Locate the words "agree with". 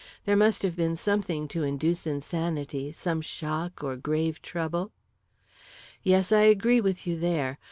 6.41-7.05